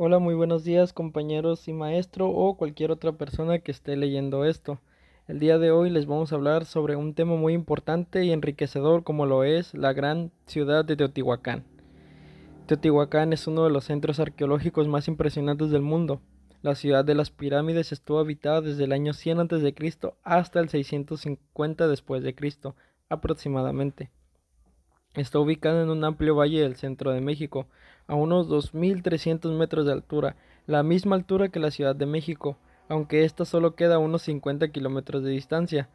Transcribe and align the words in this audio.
Hola, 0.00 0.20
muy 0.20 0.36
buenos 0.36 0.62
días 0.62 0.92
compañeros 0.92 1.66
y 1.66 1.72
maestro 1.72 2.28
o 2.28 2.56
cualquier 2.56 2.92
otra 2.92 3.10
persona 3.10 3.58
que 3.58 3.72
esté 3.72 3.96
leyendo 3.96 4.44
esto. 4.44 4.78
El 5.26 5.40
día 5.40 5.58
de 5.58 5.72
hoy 5.72 5.90
les 5.90 6.06
vamos 6.06 6.30
a 6.30 6.36
hablar 6.36 6.66
sobre 6.66 6.94
un 6.94 7.14
tema 7.14 7.34
muy 7.34 7.52
importante 7.52 8.24
y 8.24 8.30
enriquecedor 8.30 9.02
como 9.02 9.26
lo 9.26 9.42
es 9.42 9.74
la 9.74 9.92
gran 9.92 10.30
ciudad 10.46 10.84
de 10.84 10.94
Teotihuacán. 10.94 11.64
Teotihuacán 12.66 13.32
es 13.32 13.48
uno 13.48 13.64
de 13.64 13.70
los 13.70 13.86
centros 13.86 14.20
arqueológicos 14.20 14.86
más 14.86 15.08
impresionantes 15.08 15.70
del 15.70 15.82
mundo. 15.82 16.20
La 16.62 16.76
ciudad 16.76 17.04
de 17.04 17.16
las 17.16 17.32
pirámides 17.32 17.90
estuvo 17.90 18.20
habitada 18.20 18.60
desde 18.60 18.84
el 18.84 18.92
año 18.92 19.12
100 19.14 19.40
a.C. 19.40 19.74
hasta 20.22 20.60
el 20.60 20.68
650 20.68 21.88
después 21.88 22.22
de 22.22 22.36
Cristo, 22.36 22.76
aproximadamente. 23.08 24.12
Está 25.14 25.40
ubicada 25.40 25.82
en 25.82 25.90
un 25.90 26.04
amplio 26.04 26.36
valle 26.36 26.60
del 26.60 26.76
centro 26.76 27.10
de 27.10 27.20
México, 27.20 27.66
a 28.08 28.14
unos 28.14 28.48
2.300 28.48 29.52
metros 29.52 29.86
de 29.86 29.92
altura, 29.92 30.34
la 30.66 30.82
misma 30.82 31.14
altura 31.14 31.50
que 31.50 31.60
la 31.60 31.70
Ciudad 31.70 31.94
de 31.94 32.06
México, 32.06 32.56
aunque 32.88 33.24
ésta 33.24 33.44
solo 33.44 33.76
queda 33.76 33.96
a 33.96 33.98
unos 33.98 34.22
50 34.22 34.68
kilómetros 34.68 35.22
de 35.22 35.30
distancia. 35.30 35.88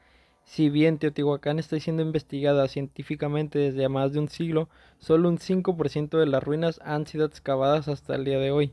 Si 0.46 0.70
bien 0.70 1.00
Teotihuacán 1.00 1.58
está 1.58 1.80
siendo 1.80 2.04
investigada 2.04 2.68
científicamente 2.68 3.60
desde 3.60 3.90
más 3.90 4.14
de 4.14 4.20
un 4.20 4.30
siglo, 4.30 4.70
solo 5.00 5.28
un 5.28 5.40
5% 5.40 6.18
de 6.18 6.26
las 6.28 6.44
ruinas 6.44 6.80
han 6.84 7.08
sido 7.08 7.26
excavadas 7.26 7.88
hasta 7.88 8.16
el 8.16 8.26
día 8.26 8.40
de 8.40 8.52
hoy. 8.52 8.72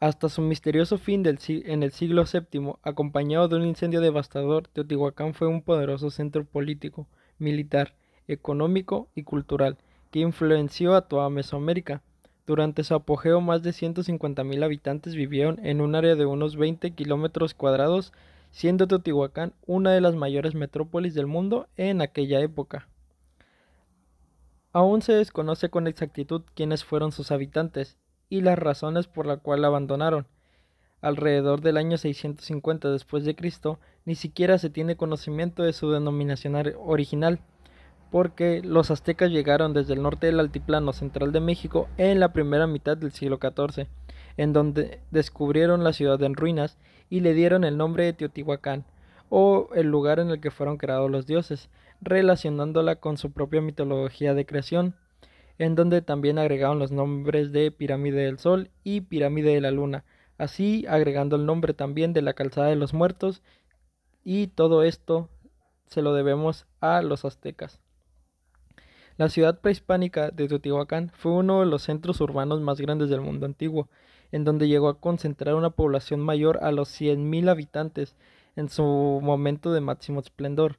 Hasta 0.00 0.28
su 0.28 0.42
misterioso 0.42 0.98
fin 0.98 1.22
del 1.22 1.38
en 1.48 1.82
el 1.82 1.92
siglo 1.92 2.24
VII, 2.24 2.74
acompañado 2.82 3.48
de 3.48 3.56
un 3.56 3.66
incendio 3.66 4.00
devastador, 4.00 4.68
Teotihuacán 4.68 5.34
fue 5.34 5.48
un 5.48 5.62
poderoso 5.62 6.10
centro 6.10 6.44
político, 6.44 7.06
militar, 7.38 7.94
económico 8.28 9.08
y 9.14 9.24
cultural 9.24 9.76
que 10.10 10.20
influenció 10.20 10.94
a 10.94 11.02
toda 11.02 11.30
Mesoamérica. 11.30 12.02
Durante 12.46 12.84
su 12.84 12.94
apogeo, 12.94 13.40
más 13.40 13.62
de 13.62 13.70
150.000 13.70 14.64
habitantes 14.64 15.14
vivieron 15.14 15.58
en 15.64 15.80
un 15.80 15.94
área 15.94 16.14
de 16.14 16.26
unos 16.26 16.56
20 16.56 16.92
kilómetros 16.92 17.54
cuadrados, 17.54 18.12
siendo 18.50 18.86
Teotihuacán 18.86 19.52
una 19.66 19.92
de 19.92 20.00
las 20.00 20.14
mayores 20.14 20.54
metrópolis 20.54 21.14
del 21.14 21.26
mundo 21.26 21.68
en 21.76 22.00
aquella 22.00 22.40
época. 22.40 22.88
Aún 24.72 25.02
se 25.02 25.12
desconoce 25.12 25.70
con 25.70 25.86
exactitud 25.86 26.42
quiénes 26.54 26.84
fueron 26.84 27.10
sus 27.10 27.32
habitantes 27.32 27.96
y 28.28 28.42
las 28.42 28.58
razones 28.58 29.06
por 29.06 29.26
las 29.26 29.40
cuales 29.40 29.62
la 29.62 29.68
abandonaron. 29.68 30.26
Alrededor 31.00 31.62
del 31.62 31.76
año 31.76 31.98
650 31.98 32.90
después 32.90 33.24
de 33.24 33.34
Cristo, 33.34 33.78
ni 34.04 34.14
siquiera 34.14 34.58
se 34.58 34.70
tiene 34.70 34.96
conocimiento 34.96 35.62
de 35.62 35.72
su 35.72 35.90
denominación 35.90 36.54
original 36.78 37.40
porque 38.10 38.62
los 38.64 38.90
aztecas 38.90 39.30
llegaron 39.30 39.74
desde 39.74 39.94
el 39.94 40.02
norte 40.02 40.26
del 40.26 40.40
altiplano 40.40 40.92
central 40.92 41.32
de 41.32 41.40
México 41.40 41.88
en 41.96 42.20
la 42.20 42.32
primera 42.32 42.66
mitad 42.66 42.96
del 42.96 43.12
siglo 43.12 43.38
XIV, 43.40 43.88
en 44.36 44.52
donde 44.52 45.00
descubrieron 45.10 45.84
la 45.84 45.92
ciudad 45.92 46.22
en 46.22 46.34
ruinas 46.34 46.78
y 47.10 47.20
le 47.20 47.34
dieron 47.34 47.64
el 47.64 47.76
nombre 47.76 48.04
de 48.04 48.12
Teotihuacán, 48.12 48.84
o 49.28 49.68
el 49.74 49.88
lugar 49.88 50.20
en 50.20 50.30
el 50.30 50.40
que 50.40 50.50
fueron 50.50 50.76
creados 50.76 51.10
los 51.10 51.26
dioses, 51.26 51.68
relacionándola 52.00 52.96
con 52.96 53.16
su 53.16 53.32
propia 53.32 53.60
mitología 53.60 54.34
de 54.34 54.46
creación, 54.46 54.94
en 55.58 55.74
donde 55.74 56.02
también 56.02 56.38
agregaron 56.38 56.78
los 56.78 56.92
nombres 56.92 57.50
de 57.50 57.70
Pirámide 57.70 58.24
del 58.24 58.38
Sol 58.38 58.70
y 58.84 59.00
Pirámide 59.00 59.54
de 59.54 59.60
la 59.60 59.70
Luna, 59.70 60.04
así 60.38 60.84
agregando 60.88 61.36
el 61.36 61.46
nombre 61.46 61.74
también 61.74 62.12
de 62.12 62.22
la 62.22 62.34
Calzada 62.34 62.68
de 62.68 62.76
los 62.76 62.94
Muertos, 62.94 63.42
y 64.22 64.48
todo 64.48 64.82
esto 64.82 65.28
se 65.86 66.02
lo 66.02 66.12
debemos 66.12 66.66
a 66.80 67.00
los 67.02 67.24
aztecas. 67.24 67.80
La 69.18 69.30
ciudad 69.30 69.58
prehispánica 69.60 70.30
de 70.30 70.46
Teotihuacán 70.46 71.10
fue 71.14 71.32
uno 71.32 71.60
de 71.60 71.66
los 71.66 71.84
centros 71.84 72.20
urbanos 72.20 72.60
más 72.60 72.78
grandes 72.78 73.08
del 73.08 73.22
mundo 73.22 73.46
antiguo, 73.46 73.88
en 74.30 74.44
donde 74.44 74.68
llegó 74.68 74.90
a 74.90 75.00
concentrar 75.00 75.54
una 75.54 75.70
población 75.70 76.20
mayor 76.20 76.58
a 76.62 76.70
los 76.70 76.90
100.000 77.00 77.48
habitantes 77.48 78.14
en 78.56 78.68
su 78.68 78.82
momento 79.22 79.72
de 79.72 79.80
máximo 79.80 80.20
esplendor. 80.20 80.76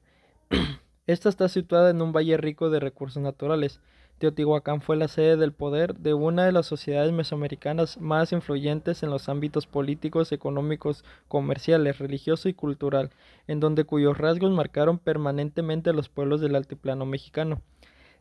Esta 1.08 1.28
está 1.28 1.48
situada 1.48 1.90
en 1.90 2.00
un 2.00 2.12
valle 2.12 2.36
rico 2.36 2.70
de 2.70 2.78
recursos 2.78 3.20
naturales. 3.20 3.80
Teotihuacán 4.18 4.82
fue 4.82 4.96
la 4.96 5.08
sede 5.08 5.36
del 5.36 5.52
poder 5.52 5.96
de 5.96 6.14
una 6.14 6.44
de 6.44 6.52
las 6.52 6.66
sociedades 6.66 7.10
mesoamericanas 7.10 8.00
más 8.00 8.30
influyentes 8.30 9.02
en 9.02 9.10
los 9.10 9.28
ámbitos 9.28 9.66
políticos, 9.66 10.30
económicos, 10.30 11.04
comerciales, 11.26 11.98
religioso 11.98 12.48
y 12.48 12.54
cultural, 12.54 13.10
en 13.48 13.58
donde 13.58 13.82
cuyos 13.82 14.16
rasgos 14.16 14.52
marcaron 14.52 15.00
permanentemente 15.00 15.90
a 15.90 15.92
los 15.92 16.08
pueblos 16.08 16.40
del 16.40 16.54
altiplano 16.54 17.04
mexicano 17.04 17.62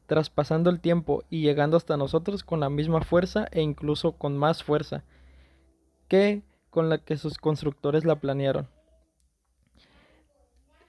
traspasando 0.07 0.69
el 0.69 0.79
tiempo 0.79 1.23
y 1.29 1.41
llegando 1.41 1.77
hasta 1.77 1.97
nosotros 1.97 2.43
con 2.43 2.59
la 2.59 2.69
misma 2.69 3.01
fuerza 3.01 3.47
e 3.51 3.61
incluso 3.61 4.13
con 4.13 4.37
más 4.37 4.63
fuerza 4.63 5.03
que 6.07 6.41
con 6.69 6.89
la 6.89 6.97
que 6.97 7.17
sus 7.17 7.37
constructores 7.37 8.05
la 8.05 8.15
planearon. 8.15 8.67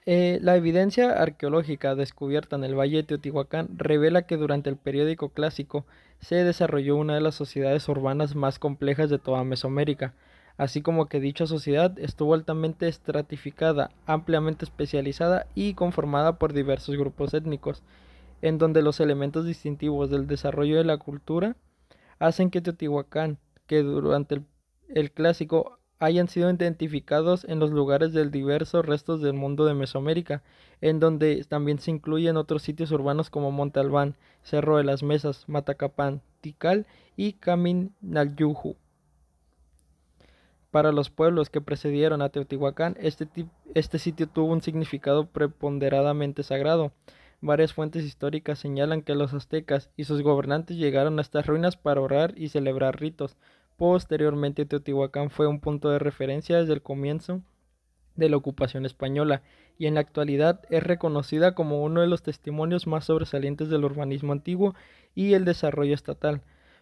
Eh, 0.05 0.39
la 0.41 0.55
evidencia 0.55 1.11
arqueológica 1.11 1.93
descubierta 1.93 2.55
en 2.55 2.63
el 2.63 2.73
Valle 2.73 2.97
de 2.97 3.03
Teotihuacán 3.03 3.77
revela 3.77 4.23
que 4.23 4.37
durante 4.37 4.69
el 4.69 4.77
periódico 4.77 5.29
clásico 5.29 5.85
se 6.19 6.43
desarrolló 6.43 6.95
una 6.95 7.13
de 7.15 7.21
las 7.21 7.35
sociedades 7.35 7.87
urbanas 7.89 8.35
más 8.35 8.57
complejas 8.57 9.09
de 9.09 9.19
toda 9.19 9.43
Mesoamérica, 9.43 10.15
así 10.57 10.81
como 10.81 11.07
que 11.07 11.19
dicha 11.19 11.45
sociedad 11.45 11.97
estuvo 11.99 12.33
altamente 12.33 12.87
estratificada, 12.87 13.91
ampliamente 14.07 14.65
especializada 14.65 15.45
y 15.53 15.73
conformada 15.75 16.39
por 16.39 16.53
diversos 16.53 16.97
grupos 16.97 17.33
étnicos, 17.33 17.83
en 18.41 18.57
donde 18.57 18.81
los 18.81 18.99
elementos 18.99 19.45
distintivos 19.45 20.09
del 20.09 20.27
desarrollo 20.27 20.77
de 20.77 20.83
la 20.83 20.97
cultura 20.97 21.55
hacen 22.19 22.51
que 22.51 22.61
Teotihuacán, 22.61 23.37
que 23.67 23.81
durante 23.81 24.41
el, 24.89 25.11
clásico 25.11 25.79
hayan 25.99 26.27
sido 26.27 26.49
identificados 26.49 27.45
en 27.45 27.59
los 27.59 27.71
lugares 27.71 28.13
del 28.13 28.31
diversos 28.31 28.85
restos 28.85 29.21
del 29.21 29.33
mundo 29.33 29.65
de 29.65 29.73
Mesoamérica, 29.73 30.43
en 30.81 30.99
donde 30.99 31.43
también 31.45 31.79
se 31.79 31.91
incluyen 31.91 32.37
otros 32.37 32.61
sitios 32.61 32.91
urbanos 32.91 33.29
como 33.29 33.51
Monte 33.51 33.79
Albán, 33.79 34.15
Cerro 34.43 34.77
de 34.77 34.83
las 34.83 35.03
Mesas, 35.03 35.43
Matacapán, 35.47 36.21
Tikal 36.41 36.87
y 37.17 37.33
Caminalyuju. 37.33 38.75
Para 40.71 40.91
los 40.91 41.09
pueblos 41.09 41.49
que 41.49 41.61
precedieron 41.61 42.21
a 42.21 42.29
Teotihuacán, 42.29 42.95
este, 42.99 43.27
este 43.73 43.97
sitio 43.97 44.27
tuvo 44.27 44.53
un 44.53 44.61
significado 44.61 45.25
preponderadamente 45.25 46.43
sagrado, 46.43 46.91
Varias 47.41 47.73
fuentes 47.73 48.03
históricas 48.03 48.59
señalan 48.59 49.01
que 49.01 49.15
los 49.15 49.33
aztecas 49.33 49.89
y 49.95 50.03
sus 50.03 50.21
gobernantes 50.21 50.77
llegaron 50.77 51.17
a 51.17 51.21
estas 51.21 51.45
ruinas 51.45 51.77
para 51.77 52.01
orar 52.01 52.33
y 52.35 52.49
celebrar 52.49 52.99
ritos. 52.99 53.37
Posteriormente 53.77 54.65
Teotihuacán 54.65 55.29
fue 55.29 55.47
un 55.47 55.61
punto 55.61 55.89
de 55.89 55.99
referencia 55.99 56.57
desde 56.57 56.73
el 56.73 56.81
comienzo 56.81 57.41
de 58.17 58.27
la 58.27 58.35
ocupación 58.35 58.85
española 58.85 59.41
y 59.77 59.87
en 59.87 59.93
la 59.93 60.01
actualidad 60.01 60.59
es 60.69 60.83
reconocida 60.83 61.55
como 61.55 61.81
uno 61.81 62.01
de 62.01 62.07
los 62.07 62.21
testimonios 62.21 62.87
más 62.87 63.05
sobresalientes 63.05 63.69
del 63.69 63.85
urbanismo 63.85 64.33
antiguo 64.33 64.75
y 65.15 65.33
el 65.33 65.45
desarrollo 65.45 65.93
estatal, 65.93 66.41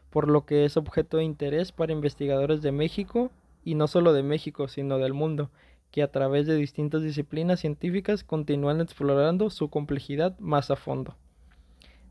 por 0.10 0.28
lo 0.28 0.46
que 0.48 0.66
es 0.66 0.76
objeto 0.76 1.18
de 1.18 1.24
interés 1.24 1.72
para 1.72 1.94
investigadores 1.94 2.64
de 2.64 2.72
México 2.72 3.30
y 3.64 3.76
no 3.76 3.88
solo 3.88 4.14
de 4.14 4.24
México, 4.24 4.68
sino 4.68 4.98
del 4.98 5.14
mundo, 5.14 5.52
que 5.92 6.04
a 6.04 6.12
través 6.12 6.48
de 6.48 6.56
distintas 6.56 7.02
disciplinas 7.02 7.62
científicas 7.62 8.24
continúan 8.24 8.82
explorando 8.82 9.50
su 9.50 9.70
complejidad 9.70 10.38
más 10.40 10.72
a 10.72 10.76
fondo. 10.76 11.16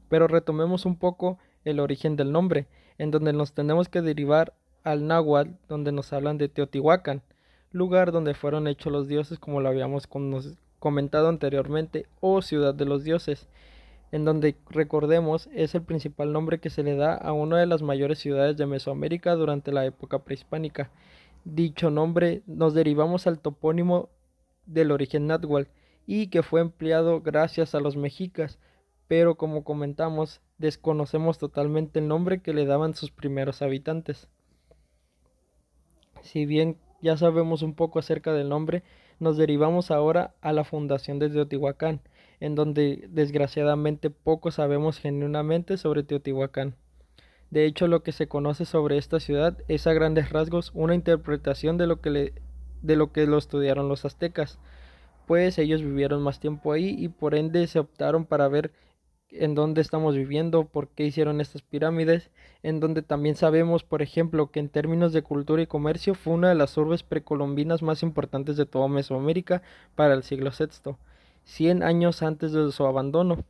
Pero 0.08 0.28
retomemos 0.28 0.86
un 0.86 0.96
poco 0.96 1.38
el 1.64 1.80
origen 1.80 2.16
del 2.16 2.32
nombre, 2.32 2.66
en 2.98 3.10
donde 3.10 3.32
nos 3.32 3.52
tenemos 3.52 3.88
que 3.88 4.02
derivar 4.02 4.54
al 4.84 5.06
náhuatl, 5.06 5.50
donde 5.68 5.92
nos 5.92 6.12
hablan 6.12 6.38
de 6.38 6.48
Teotihuacán, 6.48 7.22
lugar 7.72 8.12
donde 8.12 8.34
fueron 8.34 8.68
hechos 8.68 8.92
los 8.92 9.08
dioses 9.08 9.38
como 9.38 9.60
lo 9.60 9.68
habíamos 9.68 10.08
comentado 10.78 11.28
anteriormente, 11.28 12.06
o 12.20 12.40
ciudad 12.40 12.74
de 12.74 12.84
los 12.84 13.04
dioses, 13.04 13.48
en 14.12 14.24
donde 14.24 14.56
recordemos 14.70 15.48
es 15.52 15.74
el 15.74 15.82
principal 15.82 16.32
nombre 16.32 16.60
que 16.60 16.70
se 16.70 16.84
le 16.84 16.94
da 16.94 17.14
a 17.14 17.32
una 17.32 17.58
de 17.58 17.66
las 17.66 17.82
mayores 17.82 18.20
ciudades 18.20 18.56
de 18.56 18.66
Mesoamérica 18.66 19.34
durante 19.34 19.72
la 19.72 19.84
época 19.84 20.20
prehispánica, 20.20 20.90
dicho 21.46 21.90
nombre 21.90 22.42
nos 22.46 22.74
derivamos 22.74 23.28
al 23.28 23.38
topónimo 23.38 24.10
del 24.66 24.90
origen 24.90 25.28
náhuatl 25.28 25.70
y 26.04 26.26
que 26.26 26.42
fue 26.42 26.60
empleado 26.60 27.20
gracias 27.20 27.74
a 27.74 27.80
los 27.80 27.96
mexicas, 27.96 28.58
pero 29.06 29.36
como 29.36 29.62
comentamos, 29.62 30.40
desconocemos 30.58 31.38
totalmente 31.38 32.00
el 32.00 32.08
nombre 32.08 32.42
que 32.42 32.52
le 32.52 32.66
daban 32.66 32.94
sus 32.94 33.12
primeros 33.12 33.62
habitantes. 33.62 34.28
Si 36.22 36.46
bien 36.46 36.78
ya 37.00 37.16
sabemos 37.16 37.62
un 37.62 37.74
poco 37.74 38.00
acerca 38.00 38.32
del 38.32 38.48
nombre, 38.48 38.82
nos 39.20 39.36
derivamos 39.36 39.92
ahora 39.92 40.34
a 40.40 40.52
la 40.52 40.64
fundación 40.64 41.20
de 41.20 41.30
Teotihuacán, 41.30 42.00
en 42.40 42.56
donde 42.56 43.06
desgraciadamente 43.08 44.10
poco 44.10 44.50
sabemos 44.50 44.98
genuinamente 44.98 45.76
sobre 45.76 46.02
Teotihuacán. 46.02 46.74
De 47.50 47.64
hecho, 47.64 47.86
lo 47.86 48.02
que 48.02 48.12
se 48.12 48.28
conoce 48.28 48.64
sobre 48.64 48.98
esta 48.98 49.20
ciudad 49.20 49.56
es 49.68 49.86
a 49.86 49.92
grandes 49.92 50.30
rasgos 50.30 50.72
una 50.74 50.94
interpretación 50.94 51.78
de 51.78 51.86
lo 51.86 52.00
que, 52.00 52.34
de 52.82 52.96
lo, 52.96 53.12
que 53.12 53.26
lo 53.26 53.38
estudiaron 53.38 53.88
los 53.88 54.04
aztecas, 54.04 54.58
pues 55.26 55.58
ellos 55.58 55.82
vivieron 55.82 56.22
más 56.22 56.40
tiempo 56.40 56.72
ahí 56.72 56.94
y 56.98 57.08
por 57.08 57.34
ende 57.34 57.66
se 57.66 57.78
optaron 57.78 58.24
para 58.26 58.48
ver 58.48 58.72
en 59.30 59.54
dónde 59.54 59.80
estamos 59.80 60.14
viviendo, 60.14 60.66
por 60.66 60.88
qué 60.88 61.04
hicieron 61.04 61.40
estas 61.40 61.62
pirámides, 61.62 62.30
en 62.62 62.80
donde 62.80 63.02
también 63.02 63.34
sabemos, 63.34 63.84
por 63.84 64.02
ejemplo, 64.02 64.50
que 64.50 64.60
en 64.60 64.68
términos 64.68 65.12
de 65.12 65.22
cultura 65.22 65.62
y 65.62 65.66
comercio 65.66 66.14
fue 66.14 66.34
una 66.34 66.48
de 66.48 66.54
las 66.54 66.76
urbes 66.76 67.02
precolombinas 67.02 67.82
más 67.82 68.02
importantes 68.02 68.56
de 68.56 68.66
toda 68.66 68.88
Mesoamérica 68.88 69.62
para 69.94 70.14
el 70.14 70.22
siglo 70.22 70.50
VI, 70.56 70.96
100 71.44 71.82
años 71.82 72.22
antes 72.22 72.52
de 72.52 72.70
su 72.72 72.86
abandono. 72.86 73.44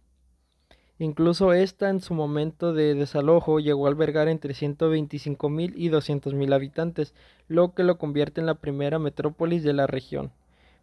Incluso 0.98 1.52
esta 1.52 1.90
en 1.90 2.00
su 2.00 2.14
momento 2.14 2.72
de 2.72 2.94
desalojo 2.94 3.60
llegó 3.60 3.86
a 3.86 3.90
albergar 3.90 4.28
entre 4.28 4.54
125.000 4.54 5.74
y 5.76 5.90
200.000 5.90 6.54
habitantes, 6.54 7.14
lo 7.48 7.74
que 7.74 7.84
lo 7.84 7.98
convierte 7.98 8.40
en 8.40 8.46
la 8.46 8.54
primera 8.54 8.98
metrópolis 8.98 9.62
de 9.62 9.74
la 9.74 9.86
región. 9.86 10.32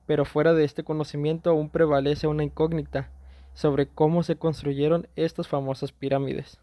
Pero 0.05 0.25
fuera 0.25 0.53
de 0.53 0.65
este 0.65 0.83
conocimiento 0.83 1.49
aún 1.49 1.69
prevalece 1.69 2.27
una 2.27 2.43
incógnita 2.43 3.09
sobre 3.53 3.87
cómo 3.87 4.21
se 4.21 4.35
construyeron 4.35 5.07
estas 5.15 5.47
famosas 5.47 5.91
pirámides. 5.91 6.59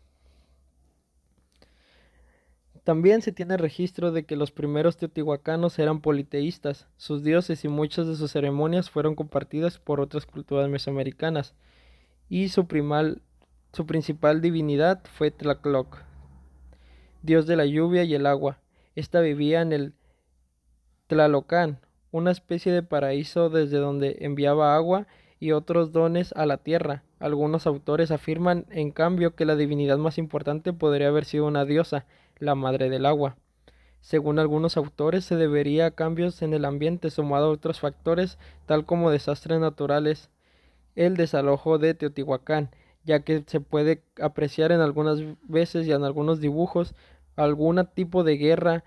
También 2.85 3.21
se 3.21 3.33
tiene 3.33 3.57
registro 3.57 4.11
de 4.11 4.25
que 4.25 4.37
los 4.37 4.53
primeros 4.53 4.97
teotihuacanos 4.97 5.79
eran 5.79 6.01
politeístas, 6.01 6.87
sus 6.97 7.23
dioses 7.23 7.65
y 7.65 7.69
muchas 7.69 8.07
de 8.07 8.17
sus 8.17 8.31
ceremonias 8.31 8.91
fueron 8.91 9.15
compartidas 9.15 9.79
por 9.79 10.01
otras 10.01 10.25
culturas 10.25 10.69
mesoamericanas, 10.69 11.55
y 12.29 12.49
su 12.49 12.67
primal 12.67 13.23
su 13.73 13.87
principal 13.87 14.41
divinidad 14.41 15.01
fue 15.05 15.31
Tlacloc, 15.31 15.99
dios 17.23 17.47
de 17.47 17.57
la 17.57 17.67
lluvia 17.67 18.03
y 18.03 18.15
el 18.15 18.27
agua. 18.27 18.59
Esta 18.97 19.21
vivía 19.21 19.63
en 19.63 19.73
el 19.73 19.95
Tlalocan, 21.07 21.79
una 22.11 22.33
especie 22.33 22.73
de 22.73 22.83
paraíso 22.83 23.49
desde 23.49 23.79
donde 23.79 24.17
enviaba 24.21 24.75
agua 24.75 25.07
y 25.39 25.53
otros 25.53 25.93
dones 25.93 26.33
a 26.37 26.47
la 26.47 26.57
tierra. 26.59 27.05
Algunos 27.21 27.67
autores 27.67 28.11
afirman, 28.11 28.67
en 28.71 28.91
cambio, 28.91 29.35
que 29.35 29.45
la 29.45 29.55
divinidad 29.55 29.99
más 29.99 30.19
importante 30.19 30.73
podría 30.73 31.09
haber 31.09 31.25
sido 31.25 31.47
una 31.47 31.65
diosa, 31.65 32.07
la 32.39 32.55
madre 32.55 32.91
del 32.91 33.07
agua. 33.07 33.37
Según 34.01 34.39
algunos 34.39 34.77
autores, 34.77 35.25
se 35.25 35.37
debería 35.37 35.87
a 35.87 35.91
cambios 35.93 36.43
en 36.43 36.55
el 36.55 36.65
ambiente 36.65 37.11
sumado 37.11 37.47
a 37.47 37.51
otros 37.51 37.81
factores, 37.81 38.39
tal 38.67 38.85
como 38.85 39.11
desastres 39.11 39.61
naturales, 39.61 40.31
el 40.97 41.17
desalojo 41.17 41.79
de 41.79 41.95
Teotihuacán, 41.95 42.71
ya 43.11 43.25
que 43.25 43.43
se 43.45 43.59
puede 43.59 44.05
apreciar 44.23 44.71
en 44.71 44.81
algunas 44.81 45.19
veces 45.43 45.85
y 45.85 45.93
en 45.93 46.05
algunos 46.05 46.41
dibujos 46.41 46.95
algún 47.35 47.85
tipo 47.93 48.23
de 48.23 48.37
guerra, 48.37 48.85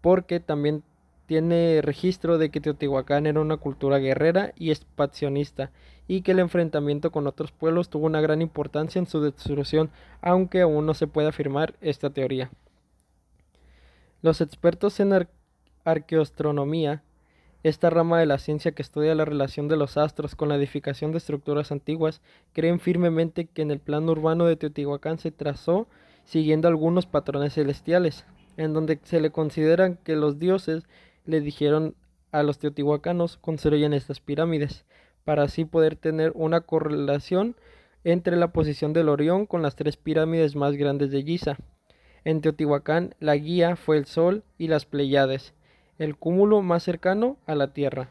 porque 0.00 0.38
también 0.38 0.84
tiene 1.26 1.80
registro 1.82 2.38
de 2.38 2.50
que 2.50 2.60
Teotihuacán 2.60 3.26
era 3.26 3.40
una 3.40 3.56
cultura 3.56 3.98
guerrera 3.98 4.52
y 4.56 4.70
expansionista, 4.70 5.72
y 6.06 6.22
que 6.22 6.30
el 6.30 6.38
enfrentamiento 6.38 7.10
con 7.10 7.26
otros 7.26 7.50
pueblos 7.50 7.88
tuvo 7.88 8.06
una 8.06 8.20
gran 8.20 8.40
importancia 8.40 9.00
en 9.00 9.08
su 9.08 9.20
destrucción, 9.20 9.90
aunque 10.22 10.60
aún 10.60 10.86
no 10.86 10.94
se 10.94 11.08
puede 11.08 11.26
afirmar 11.26 11.74
esta 11.80 12.10
teoría. 12.10 12.52
Los 14.22 14.40
expertos 14.40 15.00
en 15.00 15.26
arqueoastronomía 15.84 17.02
esta 17.62 17.90
rama 17.90 18.18
de 18.18 18.26
la 18.26 18.38
ciencia 18.38 18.72
que 18.72 18.82
estudia 18.82 19.14
la 19.14 19.24
relación 19.24 19.68
de 19.68 19.76
los 19.76 19.96
astros 19.96 20.34
con 20.34 20.48
la 20.48 20.56
edificación 20.56 21.12
de 21.12 21.18
estructuras 21.18 21.72
antiguas 21.72 22.22
creen 22.52 22.80
firmemente 22.80 23.46
que 23.46 23.62
en 23.62 23.70
el 23.70 23.80
plano 23.80 24.12
urbano 24.12 24.46
de 24.46 24.56
Teotihuacán 24.56 25.18
se 25.18 25.30
trazó 25.30 25.86
siguiendo 26.24 26.68
algunos 26.68 27.06
patrones 27.06 27.54
celestiales, 27.54 28.24
en 28.56 28.72
donde 28.72 28.98
se 29.02 29.20
le 29.20 29.30
consideran 29.30 29.98
que 30.04 30.16
los 30.16 30.38
dioses 30.38 30.84
le 31.24 31.40
dijeron 31.40 31.94
a 32.32 32.42
los 32.42 32.58
teotihuacanos 32.58 33.36
construyen 33.38 33.92
estas 33.92 34.20
pirámides, 34.20 34.84
para 35.24 35.42
así 35.42 35.64
poder 35.64 35.96
tener 35.96 36.32
una 36.34 36.60
correlación 36.60 37.56
entre 38.04 38.36
la 38.36 38.52
posición 38.52 38.92
del 38.92 39.08
Orión 39.08 39.46
con 39.46 39.62
las 39.62 39.76
tres 39.76 39.96
pirámides 39.96 40.56
más 40.56 40.76
grandes 40.76 41.10
de 41.10 41.22
Giza. 41.22 41.56
En 42.24 42.40
Teotihuacán 42.40 43.14
la 43.18 43.36
guía 43.36 43.76
fue 43.76 43.98
el 43.98 44.06
Sol 44.06 44.44
y 44.56 44.68
las 44.68 44.86
Pleiades, 44.86 45.54
el 46.00 46.16
cúmulo 46.16 46.62
más 46.62 46.82
cercano 46.82 47.36
a 47.44 47.54
la 47.54 47.74
Tierra. 47.74 48.08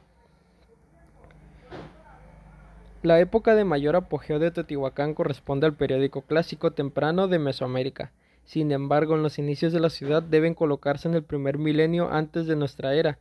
La 3.02 3.20
época 3.20 3.56
de 3.56 3.66
mayor 3.66 3.96
apogeo 3.96 4.38
de 4.38 4.52
Teotihuacán 4.52 5.16
corresponde 5.16 5.66
al 5.66 5.74
periódico 5.74 6.22
clásico 6.22 6.70
temprano 6.70 7.28
de 7.28 7.40
Mesoamérica. 7.40 8.12
Sin 8.46 8.72
embargo, 8.72 9.16
en 9.16 9.24
los 9.24 9.40
inicios 9.40 9.74
de 9.74 9.80
la 9.80 9.90
ciudad 9.90 10.22
deben 10.22 10.54
colocarse 10.54 11.08
en 11.08 11.16
el 11.16 11.24
primer 11.24 11.58
milenio 11.58 12.12
antes 12.12 12.46
de 12.46 12.56
nuestra 12.56 12.94
era, 12.94 13.18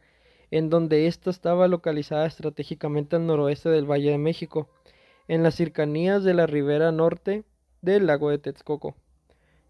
en 0.50 0.68
donde 0.68 1.06
ésta 1.06 1.30
estaba 1.30 1.66
localizada 1.66 2.26
estratégicamente 2.26 3.16
al 3.16 3.26
noroeste 3.26 3.70
del 3.70 3.90
Valle 3.90 4.10
de 4.10 4.18
México, 4.18 4.68
en 5.28 5.42
las 5.42 5.54
cercanías 5.54 6.24
de 6.24 6.34
la 6.34 6.46
ribera 6.46 6.92
norte 6.92 7.44
del 7.80 8.06
lago 8.06 8.28
de 8.28 8.36
Texcoco. 8.36 8.96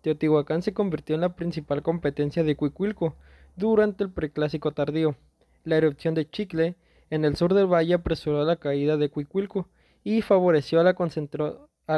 Teotihuacán 0.00 0.62
se 0.62 0.74
convirtió 0.74 1.14
en 1.14 1.20
la 1.20 1.36
principal 1.36 1.82
competencia 1.82 2.42
de 2.42 2.56
Cuicuilco, 2.56 3.14
durante 3.58 4.04
el 4.04 4.10
preclásico 4.10 4.70
tardío. 4.70 5.16
La 5.64 5.76
erupción 5.76 6.14
de 6.14 6.30
Chicle 6.30 6.76
en 7.10 7.24
el 7.24 7.36
sur 7.36 7.54
del 7.54 7.66
valle 7.66 7.94
apresuró 7.94 8.44
la 8.44 8.56
caída 8.56 8.96
de 8.96 9.10
Cuicuilco 9.10 9.68
y 10.04 10.22
favoreció 10.22 10.80
a 10.80 10.84
la, 10.84 10.94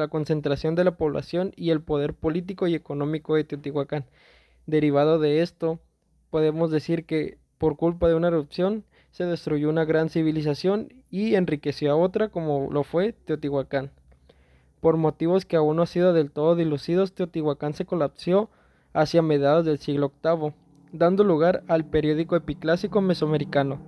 concentración 0.09 0.75
de 0.75 0.85
la 0.85 0.97
población 0.97 1.53
y 1.57 1.71
el 1.71 1.83
poder 1.83 2.15
político 2.15 2.67
y 2.67 2.75
económico 2.75 3.35
de 3.35 3.45
Teotihuacán. 3.45 4.07
Derivado 4.67 5.19
de 5.19 5.43
esto, 5.43 5.81
podemos 6.31 6.71
decir 6.71 7.05
que 7.05 7.37
por 7.59 7.77
culpa 7.77 8.09
de 8.09 8.15
una 8.15 8.29
erupción 8.29 8.85
se 9.11 9.27
destruyó 9.27 9.69
una 9.69 9.85
gran 9.85 10.09
civilización 10.09 10.89
y 11.11 11.35
enriqueció 11.35 11.93
a 11.93 11.97
otra 11.97 12.29
como 12.29 12.71
lo 12.73 12.85
fue 12.85 13.13
Teotihuacán. 13.13 13.91
Por 14.81 14.97
motivos 14.97 15.45
que 15.45 15.57
aún 15.57 15.77
no 15.77 15.83
han 15.83 15.89
sido 15.89 16.15
del 16.15 16.31
todo 16.31 16.57
dilucidos, 16.57 17.13
Teotihuacán 17.13 17.75
se 17.75 17.85
colapsó 17.85 18.49
hacia 18.95 19.21
mediados 19.21 19.67
del 19.67 19.79
siglo 19.79 20.13
VIII 20.25 20.55
dando 20.93 21.25
lugar 21.25 21.63
al 21.69 21.85
periódico 21.85 22.37
epiclásico 22.37 23.01
mesoamericano. 23.01 23.81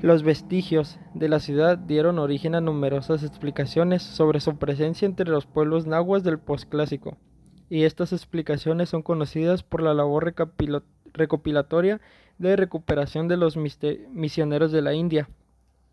Los 0.00 0.22
vestigios 0.22 0.98
de 1.14 1.28
la 1.28 1.40
ciudad 1.40 1.76
dieron 1.76 2.18
origen 2.18 2.54
a 2.54 2.60
numerosas 2.60 3.24
explicaciones 3.24 4.02
sobre 4.02 4.40
su 4.40 4.56
presencia 4.56 5.06
entre 5.06 5.28
los 5.28 5.46
pueblos 5.46 5.86
nahuas 5.86 6.22
del 6.22 6.38
posclásico, 6.38 7.16
y 7.68 7.82
estas 7.82 8.12
explicaciones 8.12 8.88
son 8.90 9.02
conocidas 9.02 9.62
por 9.62 9.82
la 9.82 9.94
labor 9.94 10.34
recopilatoria 11.12 12.00
de 12.38 12.56
recuperación 12.56 13.26
de 13.26 13.36
los 13.36 13.56
misioneros 13.56 14.70
de 14.70 14.82
la 14.82 14.94
India, 14.94 15.28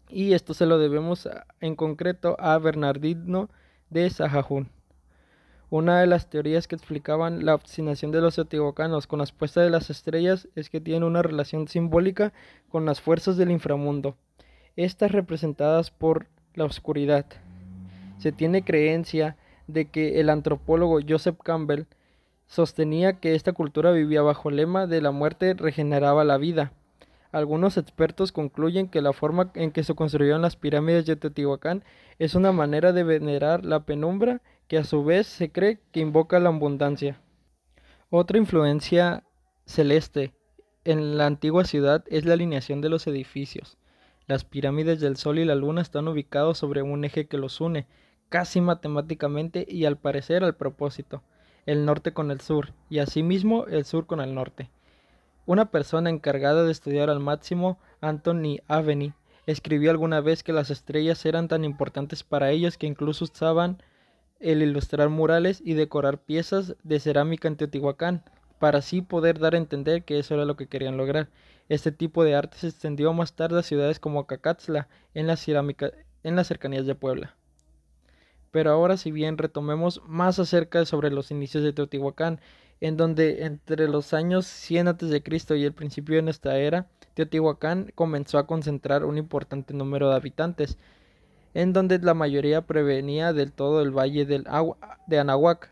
y 0.08 0.34
esto 0.34 0.54
se 0.54 0.68
lo 0.68 0.78
debemos 0.78 1.28
en 1.60 1.76
concreto 1.76 2.36
a 2.40 2.58
Bernardino 2.60 3.50
de 3.90 4.08
Sahajún. 4.12 4.70
Una 5.78 6.00
de 6.00 6.08
las 6.08 6.30
teorías 6.30 6.70
que 6.70 6.76
explicaban 6.76 7.44
la 7.44 7.54
obstinación 7.54 8.10
de 8.12 8.22
los 8.22 8.36
teotihuacanos 8.36 9.08
con 9.08 9.20
las 9.20 9.34
puestas 9.34 9.66
de 9.66 9.70
las 9.70 9.90
estrellas 9.90 10.48
es 10.56 10.70
que 10.70 10.80
tienen 10.80 11.04
una 11.04 11.22
relación 11.22 11.68
simbólica 11.68 12.32
con 12.70 12.86
las 12.86 13.02
fuerzas 13.02 13.36
del 13.36 13.52
inframundo, 13.52 14.16
estas 14.78 15.12
representadas 15.12 15.92
por 15.92 16.28
la 16.54 16.64
oscuridad. 16.64 17.26
Se 18.20 18.32
tiene 18.32 18.64
creencia 18.64 19.36
de 19.68 19.90
que 19.90 20.22
el 20.22 20.30
antropólogo 20.30 21.02
Joseph 21.06 21.42
Campbell 21.44 21.88
sostenía 22.48 23.20
que 23.20 23.36
esta 23.36 23.52
cultura 23.52 23.92
vivía 23.92 24.22
bajo 24.22 24.48
el 24.48 24.56
lema 24.56 24.88
de 24.88 25.02
la 25.02 25.12
muerte 25.12 25.56
regeneraba 25.56 26.24
la 26.24 26.38
vida. 26.38 26.72
Algunos 27.34 27.76
expertos 27.76 28.32
concluyen 28.32 28.88
que 28.88 29.02
la 29.02 29.12
forma 29.12 29.52
en 29.56 29.72
que 29.72 29.84
se 29.84 29.94
construyeron 29.94 30.42
las 30.42 30.56
pirámides 30.56 31.06
de 31.06 31.18
Teotihuacán 31.18 31.84
es 32.18 32.34
una 32.34 32.54
manera 32.54 32.94
de 32.94 33.04
venerar 33.04 33.66
la 33.66 33.82
penumbra 33.82 34.42
que 34.68 34.78
a 34.78 34.84
su 34.84 35.04
vez 35.04 35.28
se 35.28 35.52
cree 35.52 35.80
que 35.92 36.00
invoca 36.00 36.40
la 36.40 36.50
abundancia. 36.50 37.20
Otra 38.10 38.38
influencia 38.38 39.24
celeste 39.66 40.34
en 40.84 41.18
la 41.18 41.26
antigua 41.26 41.66
ciudad 41.66 42.04
es 42.08 42.26
la 42.26 42.34
alineación 42.34 42.82
de 42.82 42.90
los 42.90 43.08
edificios. 43.08 43.78
Las 44.28 44.44
pirámides 44.44 45.00
del 45.00 45.18
Sol 45.18 45.40
y 45.40 45.46
la 45.46 45.56
Luna 45.56 45.82
están 45.82 46.08
ubicados 46.08 46.58
sobre 46.58 46.82
un 46.82 47.04
eje 47.06 47.28
que 47.28 47.38
los 47.38 47.62
une, 47.62 47.88
casi 48.30 48.62
matemáticamente 48.62 49.66
y 49.68 49.86
al 49.86 49.98
parecer 49.98 50.44
al 50.44 50.56
propósito, 50.56 51.24
el 51.66 51.86
norte 51.86 52.14
con 52.14 52.32
el 52.32 52.42
sur, 52.42 52.74
y 52.90 53.00
asimismo 53.00 53.66
el 53.66 53.86
sur 53.86 54.08
con 54.08 54.22
el 54.22 54.34
norte. 54.34 54.70
Una 55.46 55.70
persona 55.70 56.10
encargada 56.10 56.64
de 56.64 56.72
estudiar 56.72 57.10
al 57.10 57.20
máximo, 57.20 57.78
Anthony 58.02 58.62
Aveni, 58.68 59.14
escribió 59.46 59.92
alguna 59.92 60.22
vez 60.22 60.42
que 60.42 60.54
las 60.54 60.72
estrellas 60.72 61.24
eran 61.26 61.48
tan 61.48 61.64
importantes 61.64 62.24
para 62.24 62.50
ellos 62.50 62.78
que 62.78 62.88
incluso 62.88 63.26
usaban 63.26 63.82
el 64.40 64.62
ilustrar 64.62 65.10
murales 65.10 65.62
y 65.64 65.74
decorar 65.74 66.20
piezas 66.20 66.76
de 66.84 67.00
cerámica 67.00 67.48
en 67.48 67.58
Teotihuacán, 67.58 68.24
para 68.60 68.80
así 68.80 69.02
poder 69.02 69.40
dar 69.40 69.54
a 69.54 69.58
entender 69.58 70.04
que 70.04 70.20
eso 70.20 70.34
era 70.34 70.46
lo 70.46 70.56
que 70.56 70.68
querían 70.68 70.98
lograr. 70.98 71.30
Este 71.70 71.92
tipo 71.92 72.24
de 72.24 72.36
arte 72.36 72.58
se 72.58 72.68
extendió 72.68 73.12
más 73.14 73.34
tarde 73.34 73.60
a 73.60 73.64
ciudades 73.64 74.00
como 74.00 74.28
Cacatzla, 74.28 74.88
en 75.14 75.28
la, 75.28 75.36
cerámica, 75.36 75.92
en 76.24 76.36
las 76.36 76.48
cercanías 76.48 76.86
de 76.86 76.96
Puebla. 76.96 77.36
Pero 78.52 78.72
ahora 78.72 78.98
si 78.98 79.12
bien 79.12 79.38
retomemos 79.38 80.02
más 80.06 80.40
acerca 80.40 80.86
sobre 80.86 81.12
los 81.12 81.32
inicios 81.32 81.64
de 81.64 81.74
Teotihuacán, 81.74 82.40
en 82.82 82.98
donde 82.98 83.46
entre 83.46 83.88
los 83.88 84.14
años 84.14 84.46
100 84.46 84.88
a.C. 84.90 85.58
y 85.58 85.64
el 85.64 85.74
principio 85.74 86.16
de 86.16 86.22
nuestra 86.22 86.58
era, 86.58 86.88
Teotihuacán 87.14 87.92
comenzó 87.96 88.38
a 88.38 88.48
concentrar 88.48 89.06
un 89.06 89.18
importante 89.18 89.74
número 89.74 90.10
de 90.10 90.16
habitantes, 90.16 90.78
en 91.56 91.72
donde 91.72 91.98
la 92.00 92.14
mayoría 92.14 92.62
prevenía 92.62 93.32
del 93.32 93.54
todo 93.54 93.82
el 93.82 93.90
valle 93.90 94.26
del 94.26 94.46
de 95.08 95.20
Anahuac. 95.20 95.72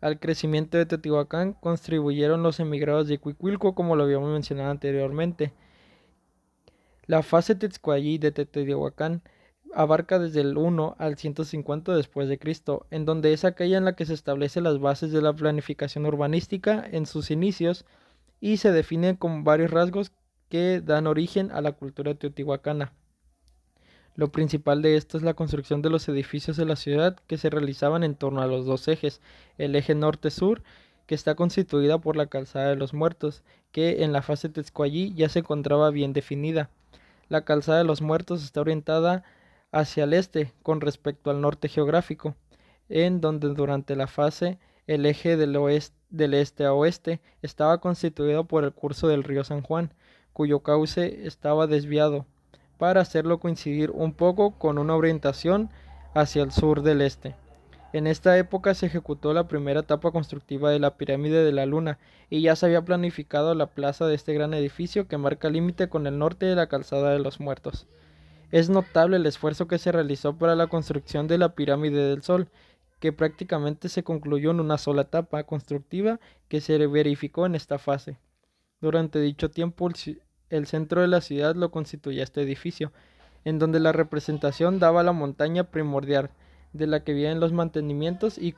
Al 0.00 0.18
crecimiento 0.18 0.78
de 0.78 0.86
Teotihuacán 0.86 1.52
contribuyeron 1.52 2.42
los 2.42 2.58
emigrados 2.60 3.08
de 3.08 3.18
Cuicuilco, 3.18 3.74
como 3.74 3.94
lo 3.94 4.04
habíamos 4.04 4.30
mencionado 4.32 4.70
anteriormente. 4.70 5.52
La 7.06 7.22
fase 7.22 7.54
Tetzcuayí 7.54 8.16
de 8.16 8.32
Teotihuacán 8.32 9.22
abarca 9.74 10.18
desde 10.18 10.40
el 10.40 10.56
1 10.56 10.96
al 10.98 11.18
150 11.18 11.94
después 11.94 12.28
de 12.30 12.38
Cristo, 12.38 12.86
en 12.90 13.04
donde 13.04 13.34
es 13.34 13.44
aquella 13.44 13.76
en 13.76 13.84
la 13.84 13.94
que 13.94 14.06
se 14.06 14.14
establecen 14.14 14.64
las 14.64 14.80
bases 14.80 15.12
de 15.12 15.20
la 15.20 15.34
planificación 15.34 16.06
urbanística 16.06 16.86
en 16.90 17.04
sus 17.04 17.30
inicios 17.30 17.84
y 18.40 18.56
se 18.56 18.72
define 18.72 19.18
con 19.18 19.44
varios 19.44 19.70
rasgos 19.72 20.10
que 20.48 20.80
dan 20.80 21.06
origen 21.06 21.52
a 21.52 21.60
la 21.60 21.72
cultura 21.72 22.14
teotihuacana. 22.14 22.92
Lo 24.14 24.28
principal 24.30 24.82
de 24.82 24.96
esto 24.96 25.16
es 25.16 25.22
la 25.22 25.32
construcción 25.32 25.80
de 25.80 25.88
los 25.88 26.06
edificios 26.08 26.58
de 26.58 26.66
la 26.66 26.76
ciudad 26.76 27.16
que 27.26 27.38
se 27.38 27.48
realizaban 27.48 28.04
en 28.04 28.14
torno 28.14 28.42
a 28.42 28.46
los 28.46 28.66
dos 28.66 28.86
ejes, 28.88 29.22
el 29.56 29.74
eje 29.74 29.94
norte-sur, 29.94 30.62
que 31.06 31.14
está 31.14 31.34
constituida 31.34 31.98
por 31.98 32.16
la 32.16 32.26
calzada 32.26 32.68
de 32.68 32.76
los 32.76 32.92
muertos, 32.92 33.42
que 33.72 34.04
en 34.04 34.12
la 34.12 34.20
fase 34.20 34.50
Tezcuallí 34.50 35.14
ya 35.14 35.30
se 35.30 35.38
encontraba 35.38 35.90
bien 35.90 36.12
definida. 36.12 36.68
La 37.30 37.44
calzada 37.46 37.78
de 37.78 37.84
los 37.84 38.02
muertos 38.02 38.44
está 38.44 38.60
orientada 38.60 39.24
hacia 39.72 40.04
el 40.04 40.12
este 40.12 40.52
con 40.62 40.82
respecto 40.82 41.30
al 41.30 41.40
norte 41.40 41.68
geográfico, 41.68 42.34
en 42.90 43.22
donde 43.22 43.48
durante 43.48 43.96
la 43.96 44.06
fase 44.06 44.58
el 44.86 45.06
eje 45.06 45.38
del, 45.38 45.56
oeste, 45.56 45.96
del 46.10 46.34
este 46.34 46.66
a 46.66 46.74
oeste 46.74 47.20
estaba 47.40 47.78
constituido 47.78 48.44
por 48.44 48.64
el 48.64 48.72
curso 48.72 49.08
del 49.08 49.24
río 49.24 49.42
San 49.44 49.62
Juan, 49.62 49.94
cuyo 50.34 50.60
cauce 50.60 51.26
estaba 51.26 51.66
desviado 51.66 52.26
para 52.78 53.00
hacerlo 53.00 53.38
coincidir 53.38 53.90
un 53.90 54.12
poco 54.12 54.52
con 54.52 54.78
una 54.78 54.94
orientación 54.94 55.70
hacia 56.14 56.42
el 56.42 56.52
sur 56.52 56.82
del 56.82 57.00
este. 57.00 57.34
En 57.92 58.06
esta 58.06 58.38
época 58.38 58.74
se 58.74 58.86
ejecutó 58.86 59.34
la 59.34 59.48
primera 59.48 59.80
etapa 59.80 60.12
constructiva 60.12 60.70
de 60.70 60.78
la 60.78 60.96
pirámide 60.96 61.44
de 61.44 61.52
la 61.52 61.66
Luna 61.66 61.98
y 62.30 62.40
ya 62.40 62.56
se 62.56 62.64
había 62.64 62.82
planificado 62.82 63.54
la 63.54 63.66
plaza 63.66 64.06
de 64.06 64.14
este 64.14 64.32
gran 64.32 64.54
edificio 64.54 65.06
que 65.06 65.18
marca 65.18 65.50
límite 65.50 65.90
con 65.90 66.06
el 66.06 66.18
norte 66.18 66.46
de 66.46 66.54
la 66.54 66.68
calzada 66.68 67.10
de 67.10 67.18
los 67.18 67.38
muertos. 67.38 67.86
Es 68.50 68.70
notable 68.70 69.16
el 69.16 69.26
esfuerzo 69.26 69.66
que 69.66 69.78
se 69.78 69.92
realizó 69.92 70.36
para 70.36 70.56
la 70.56 70.68
construcción 70.68 71.28
de 71.28 71.36
la 71.38 71.54
pirámide 71.54 72.08
del 72.08 72.22
Sol, 72.22 72.48
que 72.98 73.12
prácticamente 73.12 73.88
se 73.88 74.04
concluyó 74.04 74.52
en 74.52 74.60
una 74.60 74.78
sola 74.78 75.02
etapa 75.02 75.42
constructiva 75.44 76.20
que 76.48 76.60
se 76.60 76.86
verificó 76.86 77.44
en 77.44 77.54
esta 77.54 77.78
fase. 77.78 78.16
Durante 78.80 79.20
dicho 79.20 79.50
tiempo 79.50 79.90
el 80.52 80.66
centro 80.66 81.00
de 81.00 81.08
la 81.08 81.22
ciudad 81.22 81.56
lo 81.56 81.70
constituía 81.70 82.22
este 82.22 82.42
edificio, 82.42 82.92
en 83.44 83.58
donde 83.58 83.80
la 83.80 83.92
representación 83.92 84.78
daba 84.78 85.02
la 85.02 85.12
montaña 85.12 85.64
primordial, 85.64 86.30
de 86.72 86.86
la 86.86 87.04
que 87.04 87.14
vienen 87.14 87.40
los 87.40 87.52
mantenimientos 87.52 88.38
y, 88.38 88.54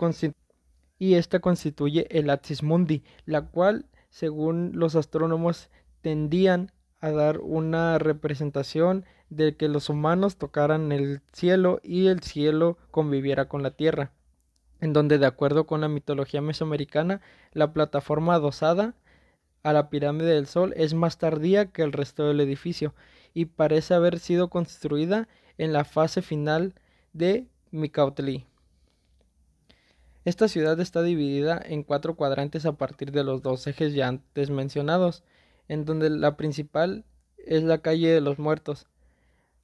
esta 1.14 1.40
constituye 1.40 2.06
el 2.10 2.30
Axis 2.30 2.62
Mundi, 2.62 3.02
la 3.26 3.42
cual, 3.42 3.86
según 4.10 4.72
los 4.74 4.94
astrónomos, 4.96 5.70
tendían 6.00 6.72
a 7.00 7.10
dar 7.10 7.40
una 7.40 7.98
representación 7.98 9.04
de 9.30 9.56
que 9.56 9.68
los 9.68 9.88
humanos 9.88 10.36
tocaran 10.36 10.92
el 10.92 11.20
cielo 11.32 11.80
y 11.82 12.06
el 12.06 12.20
cielo 12.22 12.78
conviviera 12.90 13.48
con 13.48 13.62
la 13.62 13.72
tierra, 13.72 14.12
en 14.80 14.92
donde 14.92 15.18
de 15.18 15.26
acuerdo 15.26 15.66
con 15.66 15.80
la 15.80 15.88
mitología 15.88 16.40
mesoamericana, 16.40 17.20
la 17.52 17.72
plataforma 17.72 18.34
adosada 18.34 18.94
a 19.64 19.72
la 19.72 19.90
pirámide 19.90 20.34
del 20.34 20.46
Sol 20.46 20.72
es 20.76 20.94
más 20.94 21.18
tardía 21.18 21.66
que 21.66 21.82
el 21.82 21.92
resto 21.92 22.28
del 22.28 22.40
edificio 22.40 22.94
y 23.32 23.46
parece 23.46 23.94
haber 23.94 24.20
sido 24.20 24.48
construida 24.48 25.26
en 25.58 25.72
la 25.72 25.84
fase 25.84 26.22
final 26.22 26.74
de 27.12 27.48
Micautli. 27.72 28.46
Esta 30.24 30.48
ciudad 30.48 30.78
está 30.80 31.02
dividida 31.02 31.60
en 31.64 31.82
cuatro 31.82 32.14
cuadrantes 32.14 32.66
a 32.66 32.72
partir 32.72 33.10
de 33.10 33.24
los 33.24 33.42
dos 33.42 33.66
ejes 33.66 33.94
ya 33.94 34.08
antes 34.08 34.50
mencionados, 34.50 35.22
en 35.68 35.84
donde 35.84 36.10
la 36.10 36.36
principal 36.36 37.04
es 37.38 37.62
la 37.62 37.78
calle 37.78 38.08
de 38.08 38.20
los 38.20 38.38
muertos, 38.38 38.86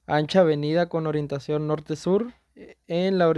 ancha 0.07 0.41
avenida 0.41 0.89
con 0.89 1.07
orientación 1.07 1.67
norte-sur, 1.67 2.33
en, 2.87 3.17
la 3.17 3.31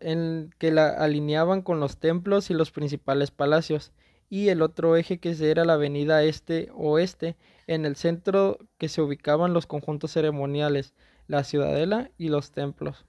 en 0.00 0.54
que 0.58 0.70
la 0.70 0.88
alineaban 0.88 1.62
con 1.62 1.80
los 1.80 1.98
templos 1.98 2.50
y 2.50 2.54
los 2.54 2.70
principales 2.70 3.30
palacios, 3.30 3.92
y 4.28 4.48
el 4.48 4.62
otro 4.62 4.96
eje 4.96 5.18
que 5.18 5.36
era 5.40 5.64
la 5.64 5.74
avenida 5.74 6.22
este-oeste, 6.22 7.36
en 7.66 7.84
el 7.84 7.96
centro 7.96 8.58
que 8.78 8.88
se 8.88 9.02
ubicaban 9.02 9.52
los 9.52 9.66
conjuntos 9.66 10.12
ceremoniales, 10.12 10.94
la 11.26 11.44
ciudadela 11.44 12.10
y 12.18 12.28
los 12.28 12.52
templos. 12.52 13.04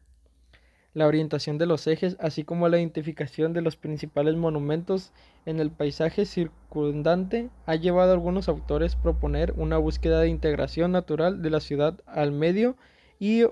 La 0.93 1.05
orientación 1.05 1.59
de 1.59 1.67
los 1.67 1.86
ejes, 1.86 2.17
así 2.19 2.43
como 2.43 2.69
la 2.69 2.79
identificación 2.79 3.53
de 3.53 3.62
los 3.62 3.75
principales 3.75 4.36
monumentos 4.36 5.12
en 5.45 5.59
el 5.59 5.69
paisaje 5.69 6.25
circundante, 6.25 7.51
ha 7.67 7.75
llevado 7.75 8.12
a 8.12 8.13
algunos 8.15 8.50
autores 8.50 8.95
a 8.95 9.01
proponer 9.03 9.53
una 9.57 9.77
búsqueda 9.77 10.21
de 10.21 10.29
integración 10.29 10.91
natural 10.91 11.43
de 11.43 11.51
la 11.51 11.59
ciudad 11.59 12.01
al 12.07 12.31
medio 12.31 12.77
y 13.19 13.43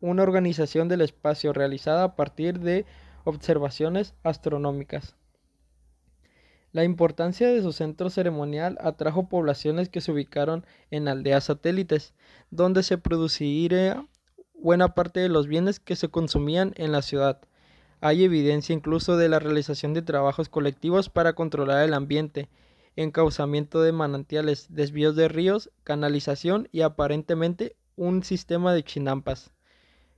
una 0.00 0.22
organización 0.22 0.86
del 0.86 1.00
espacio 1.00 1.52
realizada 1.52 2.04
a 2.04 2.14
partir 2.14 2.60
de 2.60 2.84
observaciones 3.24 4.14
astronómicas. 4.22 5.16
La 6.74 6.82
importancia 6.82 7.46
de 7.46 7.62
su 7.62 7.70
centro 7.70 8.10
ceremonial 8.10 8.78
atrajo 8.80 9.28
poblaciones 9.28 9.88
que 9.88 10.00
se 10.00 10.10
ubicaron 10.10 10.66
en 10.90 11.06
aldeas 11.06 11.44
satélites, 11.44 12.14
donde 12.50 12.82
se 12.82 12.98
produciría 12.98 14.04
buena 14.60 14.92
parte 14.92 15.20
de 15.20 15.28
los 15.28 15.46
bienes 15.46 15.78
que 15.78 15.94
se 15.94 16.08
consumían 16.08 16.72
en 16.74 16.90
la 16.90 17.02
ciudad. 17.02 17.38
Hay 18.00 18.24
evidencia 18.24 18.74
incluso 18.74 19.16
de 19.16 19.28
la 19.28 19.38
realización 19.38 19.94
de 19.94 20.02
trabajos 20.02 20.48
colectivos 20.48 21.10
para 21.10 21.34
controlar 21.34 21.84
el 21.84 21.94
ambiente, 21.94 22.48
encauzamiento 22.96 23.80
de 23.80 23.92
manantiales, 23.92 24.66
desvíos 24.68 25.14
de 25.14 25.28
ríos, 25.28 25.70
canalización 25.84 26.68
y 26.72 26.80
aparentemente 26.80 27.76
un 27.94 28.24
sistema 28.24 28.74
de 28.74 28.82
chinampas. 28.82 29.52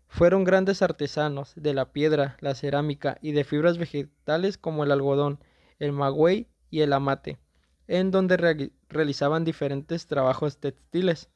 Fueron 0.08 0.44
grandes 0.44 0.80
artesanos 0.80 1.52
de 1.54 1.75
la 1.75 1.92
piedra, 1.92 2.38
la 2.40 2.54
cerámica 2.54 3.18
y 3.20 3.32
de 3.32 3.44
fibras 3.44 3.76
vegetales 3.76 4.56
como 4.56 4.84
el 4.84 4.92
algodón, 4.92 5.38
el 5.78 5.92
magüey 5.92 6.49
y 6.71 6.80
el 6.80 6.92
amate, 6.92 7.38
en 7.87 8.11
donde 8.11 8.71
realizaban 8.88 9.45
diferentes 9.45 10.06
trabajos 10.06 10.59
textiles. 10.59 11.30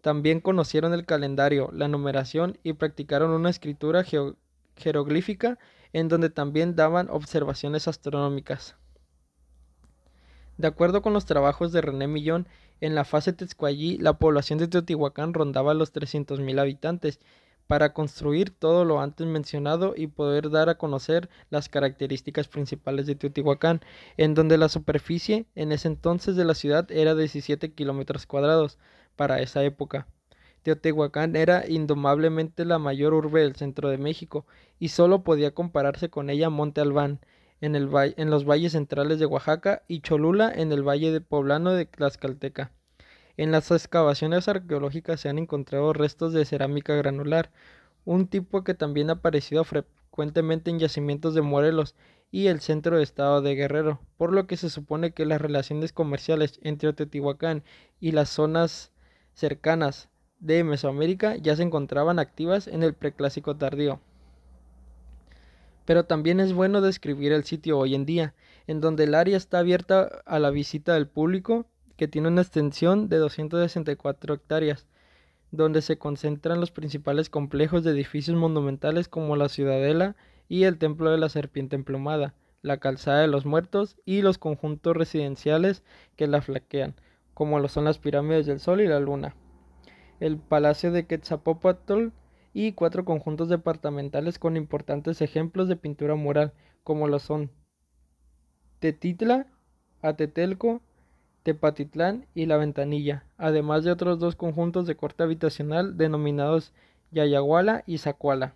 También 0.00 0.40
conocieron 0.40 0.94
el 0.94 1.04
calendario, 1.04 1.70
la 1.72 1.88
numeración 1.88 2.58
y 2.62 2.72
practicaron 2.72 3.30
una 3.30 3.50
escritura 3.50 4.04
jeroglífica 4.76 5.58
en 5.92 6.08
donde 6.08 6.30
también 6.30 6.74
daban 6.76 7.10
observaciones 7.10 7.88
astronómicas. 7.88 8.76
De 10.56 10.66
acuerdo 10.66 11.02
con 11.02 11.12
los 11.12 11.24
trabajos 11.24 11.72
de 11.72 11.80
René 11.80 12.06
Millón, 12.06 12.46
en 12.80 12.94
la 12.94 13.04
fase 13.04 13.32
Tezcuallí 13.32 13.98
la 13.98 14.18
población 14.18 14.58
de 14.58 14.68
Teotihuacán 14.68 15.34
rondaba 15.34 15.74
los 15.74 15.92
300.000 15.92 16.60
habitantes 16.60 17.20
para 17.70 17.92
construir 17.92 18.50
todo 18.50 18.84
lo 18.84 19.00
antes 19.00 19.28
mencionado 19.28 19.94
y 19.96 20.08
poder 20.08 20.50
dar 20.50 20.68
a 20.68 20.74
conocer 20.74 21.30
las 21.50 21.68
características 21.68 22.48
principales 22.48 23.06
de 23.06 23.14
Teotihuacán, 23.14 23.80
en 24.16 24.34
donde 24.34 24.58
la 24.58 24.68
superficie 24.68 25.46
en 25.54 25.70
ese 25.70 25.86
entonces 25.86 26.34
de 26.34 26.44
la 26.44 26.54
ciudad 26.54 26.90
era 26.90 27.14
de 27.14 27.20
17 27.20 27.72
kilómetros 27.72 28.26
cuadrados 28.26 28.80
para 29.14 29.40
esa 29.40 29.62
época. 29.62 30.08
Teotihuacán 30.64 31.36
era 31.36 31.64
indomablemente 31.64 32.64
la 32.64 32.80
mayor 32.80 33.14
urbe 33.14 33.42
del 33.42 33.54
centro 33.54 33.88
de 33.88 33.98
México 33.98 34.46
y 34.80 34.88
solo 34.88 35.22
podía 35.22 35.54
compararse 35.54 36.10
con 36.10 36.28
ella 36.28 36.50
Monte 36.50 36.80
Albán 36.80 37.20
en, 37.60 37.76
el 37.76 37.88
en 38.16 38.30
los 38.30 38.44
valles 38.44 38.72
centrales 38.72 39.20
de 39.20 39.26
Oaxaca 39.26 39.84
y 39.86 40.00
Cholula 40.00 40.50
en 40.52 40.72
el 40.72 40.82
valle 40.82 41.12
de 41.12 41.20
poblano 41.20 41.70
de 41.70 41.86
Tlaxcalteca. 41.86 42.72
En 43.40 43.52
las 43.52 43.70
excavaciones 43.70 44.48
arqueológicas 44.48 45.18
se 45.18 45.30
han 45.30 45.38
encontrado 45.38 45.94
restos 45.94 46.34
de 46.34 46.44
cerámica 46.44 46.94
granular, 46.94 47.50
un 48.04 48.26
tipo 48.26 48.64
que 48.64 48.74
también 48.74 49.08
ha 49.08 49.14
aparecido 49.14 49.64
frecuentemente 49.64 50.70
en 50.70 50.78
yacimientos 50.78 51.32
de 51.32 51.40
Morelos 51.40 51.94
y 52.30 52.48
el 52.48 52.60
centro 52.60 52.98
de 52.98 53.02
estado 53.02 53.40
de 53.40 53.54
Guerrero, 53.54 53.98
por 54.18 54.34
lo 54.34 54.46
que 54.46 54.58
se 54.58 54.68
supone 54.68 55.12
que 55.12 55.24
las 55.24 55.40
relaciones 55.40 55.94
comerciales 55.94 56.60
entre 56.62 56.92
Teotihuacán 56.92 57.64
y 57.98 58.12
las 58.12 58.28
zonas 58.28 58.92
cercanas 59.32 60.10
de 60.38 60.62
Mesoamérica 60.62 61.36
ya 61.36 61.56
se 61.56 61.62
encontraban 61.62 62.18
activas 62.18 62.68
en 62.68 62.82
el 62.82 62.92
preclásico 62.92 63.56
tardío. 63.56 64.00
Pero 65.86 66.04
también 66.04 66.40
es 66.40 66.52
bueno 66.52 66.82
describir 66.82 67.32
el 67.32 67.44
sitio 67.44 67.78
hoy 67.78 67.94
en 67.94 68.04
día, 68.04 68.34
en 68.66 68.82
donde 68.82 69.04
el 69.04 69.14
área 69.14 69.38
está 69.38 69.60
abierta 69.60 70.20
a 70.26 70.38
la 70.38 70.50
visita 70.50 70.92
del 70.92 71.08
público 71.08 71.64
que 72.00 72.08
tiene 72.08 72.28
una 72.28 72.40
extensión 72.40 73.10
de 73.10 73.18
264 73.18 74.32
hectáreas, 74.32 74.86
donde 75.50 75.82
se 75.82 75.98
concentran 75.98 76.58
los 76.58 76.70
principales 76.70 77.28
complejos 77.28 77.84
de 77.84 77.90
edificios 77.90 78.38
monumentales 78.38 79.06
como 79.06 79.36
la 79.36 79.50
Ciudadela 79.50 80.16
y 80.48 80.62
el 80.64 80.78
Templo 80.78 81.10
de 81.10 81.18
la 81.18 81.28
Serpiente 81.28 81.76
Emplumada, 81.76 82.32
la 82.62 82.78
Calzada 82.78 83.20
de 83.20 83.26
los 83.26 83.44
Muertos 83.44 83.98
y 84.06 84.22
los 84.22 84.38
conjuntos 84.38 84.96
residenciales 84.96 85.82
que 86.16 86.26
la 86.26 86.40
flaquean, 86.40 86.94
como 87.34 87.60
lo 87.60 87.68
son 87.68 87.84
las 87.84 87.98
pirámides 87.98 88.46
del 88.46 88.60
Sol 88.60 88.80
y 88.80 88.86
la 88.88 88.98
Luna. 88.98 89.36
El 90.20 90.38
Palacio 90.38 90.92
de 90.92 91.04
Quetzalpóatl 91.04 92.12
y 92.54 92.72
cuatro 92.72 93.04
conjuntos 93.04 93.50
departamentales 93.50 94.38
con 94.38 94.56
importantes 94.56 95.20
ejemplos 95.20 95.68
de 95.68 95.76
pintura 95.76 96.14
mural, 96.14 96.54
como 96.82 97.08
lo 97.08 97.18
son 97.18 97.50
Tetitla, 98.78 99.48
Atetelco, 100.00 100.80
Tepatitlán 101.42 102.26
y 102.34 102.46
La 102.46 102.56
Ventanilla, 102.56 103.24
además 103.38 103.84
de 103.84 103.90
otros 103.90 104.18
dos 104.18 104.36
conjuntos 104.36 104.86
de 104.86 104.96
corte 104.96 105.22
habitacional 105.22 105.96
denominados 105.96 106.72
Yayaguala 107.10 107.82
y 107.86 107.98
Zacuala. 107.98 108.54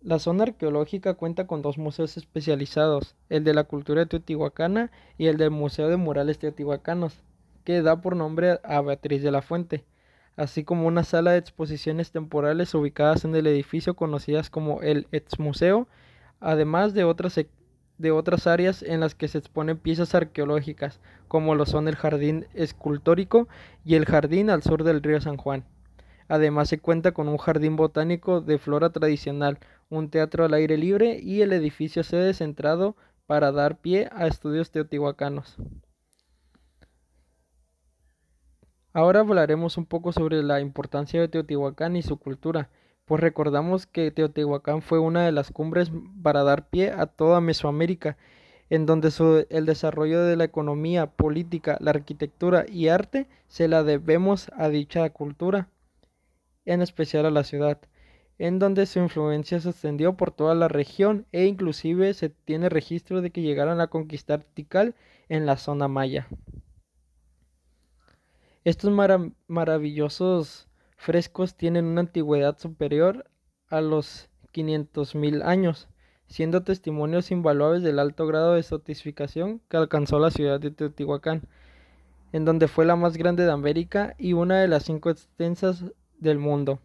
La 0.00 0.18
zona 0.18 0.42
arqueológica 0.44 1.14
cuenta 1.14 1.46
con 1.46 1.62
dos 1.62 1.78
museos 1.78 2.16
especializados, 2.16 3.14
el 3.28 3.44
de 3.44 3.54
la 3.54 3.64
cultura 3.64 4.06
teotihuacana 4.06 4.90
y 5.16 5.28
el 5.28 5.36
del 5.36 5.50
Museo 5.50 5.88
de 5.88 5.96
Murales 5.96 6.40
Teotihuacanos, 6.40 7.22
que 7.64 7.82
da 7.82 8.00
por 8.00 8.16
nombre 8.16 8.58
a 8.64 8.80
Beatriz 8.80 9.22
de 9.22 9.30
la 9.30 9.42
Fuente, 9.42 9.84
así 10.36 10.64
como 10.64 10.88
una 10.88 11.04
sala 11.04 11.32
de 11.32 11.38
exposiciones 11.38 12.10
temporales 12.10 12.74
ubicadas 12.74 13.24
en 13.24 13.36
el 13.36 13.46
edificio 13.46 13.94
conocidas 13.94 14.50
como 14.50 14.82
el 14.82 15.06
Exmuseo, 15.12 15.86
además 16.40 16.94
de 16.94 17.04
otras, 17.04 17.38
de 17.98 18.10
otras 18.10 18.46
áreas 18.46 18.82
en 18.82 19.00
las 19.00 19.14
que 19.14 19.28
se 19.28 19.38
exponen 19.38 19.78
piezas 19.78 20.14
arqueológicas, 20.14 21.00
como 21.28 21.54
lo 21.54 21.66
son 21.66 21.88
el 21.88 21.96
Jardín 21.96 22.46
Escultórico 22.54 23.48
y 23.84 23.94
el 23.94 24.06
Jardín 24.06 24.50
al 24.50 24.62
sur 24.62 24.84
del 24.84 25.02
río 25.02 25.20
San 25.20 25.36
Juan. 25.36 25.64
Además 26.28 26.68
se 26.68 26.78
cuenta 26.78 27.12
con 27.12 27.28
un 27.28 27.36
jardín 27.36 27.76
botánico 27.76 28.40
de 28.40 28.58
flora 28.58 28.90
tradicional, 28.90 29.58
un 29.90 30.08
teatro 30.08 30.44
al 30.44 30.54
aire 30.54 30.78
libre 30.78 31.18
y 31.22 31.42
el 31.42 31.52
edificio 31.52 32.02
sede 32.02 32.32
centrado 32.32 32.96
para 33.26 33.52
dar 33.52 33.78
pie 33.78 34.08
a 34.12 34.26
estudios 34.26 34.70
teotihuacanos. 34.70 35.58
Ahora 38.94 39.20
hablaremos 39.20 39.78
un 39.78 39.86
poco 39.86 40.12
sobre 40.12 40.42
la 40.42 40.60
importancia 40.60 41.18
de 41.18 41.28
Teotihuacán 41.28 41.96
y 41.96 42.02
su 42.02 42.18
cultura, 42.18 42.68
pues 43.04 43.20
recordamos 43.20 43.86
que 43.86 44.10
Teotihuacán 44.10 44.82
fue 44.82 44.98
una 44.98 45.24
de 45.24 45.32
las 45.32 45.50
cumbres 45.50 45.90
para 46.22 46.44
dar 46.44 46.68
pie 46.68 46.92
a 46.92 47.06
toda 47.06 47.40
Mesoamérica, 47.40 48.16
en 48.70 48.86
donde 48.86 49.10
el 49.50 49.66
desarrollo 49.66 50.22
de 50.24 50.36
la 50.36 50.44
economía, 50.44 51.06
política, 51.06 51.76
la 51.80 51.90
arquitectura 51.90 52.64
y 52.68 52.88
arte 52.88 53.26
se 53.46 53.68
la 53.68 53.82
debemos 53.82 54.50
a 54.56 54.68
dicha 54.68 55.10
cultura 55.10 55.68
en 56.64 56.80
especial 56.80 57.26
a 57.26 57.30
la 57.30 57.44
ciudad, 57.44 57.78
en 58.38 58.58
donde 58.58 58.86
su 58.86 58.98
influencia 59.00 59.60
se 59.60 59.70
extendió 59.70 60.16
por 60.16 60.30
toda 60.30 60.54
la 60.54 60.68
región 60.68 61.26
e 61.32 61.44
inclusive 61.44 62.14
se 62.14 62.30
tiene 62.30 62.68
registro 62.68 63.20
de 63.20 63.30
que 63.30 63.42
llegaron 63.42 63.80
a 63.80 63.88
conquistar 63.88 64.42
Tikal 64.42 64.94
en 65.28 65.44
la 65.44 65.56
zona 65.56 65.88
maya. 65.88 66.28
Estos 68.64 68.92
maravillosos 69.48 70.68
frescos 71.02 71.56
tienen 71.56 71.86
una 71.86 72.02
antigüedad 72.02 72.56
superior 72.58 73.28
a 73.68 73.80
los 73.80 74.28
500.000 74.54 75.42
años, 75.44 75.88
siendo 76.28 76.62
testimonios 76.62 77.32
invaluables 77.32 77.82
del 77.82 77.98
alto 77.98 78.24
grado 78.28 78.54
de 78.54 78.62
sotificación 78.62 79.60
que 79.68 79.76
alcanzó 79.76 80.20
la 80.20 80.30
ciudad 80.30 80.60
de 80.60 80.70
Teotihuacán, 80.70 81.42
en 82.32 82.44
donde 82.44 82.68
fue 82.68 82.84
la 82.84 82.94
más 82.94 83.16
grande 83.16 83.44
de 83.44 83.50
América 83.50 84.14
y 84.16 84.34
una 84.34 84.60
de 84.60 84.68
las 84.68 84.84
cinco 84.84 85.10
extensas 85.10 85.84
del 86.18 86.38
mundo. 86.38 86.78